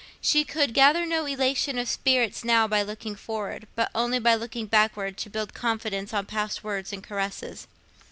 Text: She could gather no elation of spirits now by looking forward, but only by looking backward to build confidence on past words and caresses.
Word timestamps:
She 0.19 0.43
could 0.45 0.73
gather 0.73 1.05
no 1.05 1.27
elation 1.27 1.77
of 1.77 1.87
spirits 1.87 2.43
now 2.43 2.67
by 2.67 2.81
looking 2.81 3.15
forward, 3.15 3.67
but 3.75 3.91
only 3.93 4.17
by 4.17 4.33
looking 4.33 4.65
backward 4.65 5.15
to 5.17 5.29
build 5.29 5.53
confidence 5.53 6.11
on 6.11 6.25
past 6.25 6.63
words 6.63 6.91
and 6.91 7.03
caresses. 7.03 7.67